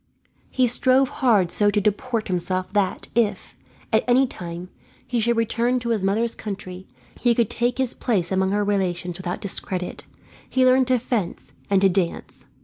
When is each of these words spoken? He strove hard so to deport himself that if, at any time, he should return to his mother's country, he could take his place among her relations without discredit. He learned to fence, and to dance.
He 0.49 0.65
strove 0.65 1.09
hard 1.09 1.51
so 1.51 1.69
to 1.69 1.79
deport 1.79 2.27
himself 2.27 2.73
that 2.73 3.07
if, 3.13 3.55
at 3.93 4.03
any 4.07 4.25
time, 4.25 4.69
he 5.05 5.19
should 5.19 5.37
return 5.37 5.79
to 5.79 5.89
his 5.89 6.03
mother's 6.03 6.33
country, 6.33 6.87
he 7.19 7.35
could 7.35 7.51
take 7.51 7.77
his 7.77 7.93
place 7.93 8.31
among 8.31 8.49
her 8.49 8.63
relations 8.63 9.17
without 9.19 9.41
discredit. 9.41 10.07
He 10.49 10.65
learned 10.65 10.87
to 10.87 10.97
fence, 10.97 11.53
and 11.69 11.81
to 11.81 11.89
dance. 11.89 12.45